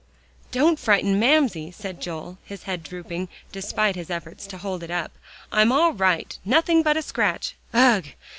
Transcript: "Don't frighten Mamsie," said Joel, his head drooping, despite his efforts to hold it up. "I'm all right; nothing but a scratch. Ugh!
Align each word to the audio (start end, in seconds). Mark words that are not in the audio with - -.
"Don't 0.51 0.79
frighten 0.79 1.19
Mamsie," 1.19 1.69
said 1.69 2.01
Joel, 2.01 2.39
his 2.43 2.63
head 2.63 2.81
drooping, 2.81 3.29
despite 3.51 3.95
his 3.95 4.09
efforts 4.09 4.47
to 4.47 4.57
hold 4.57 4.81
it 4.81 4.89
up. 4.89 5.11
"I'm 5.51 5.71
all 5.71 5.93
right; 5.93 6.39
nothing 6.43 6.81
but 6.81 6.97
a 6.97 7.03
scratch. 7.03 7.55
Ugh! 7.71 8.05